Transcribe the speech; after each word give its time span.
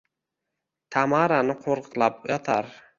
Tamarani 0.97 1.59
qo’riqlab 1.67 2.29
yotar. 2.35 2.77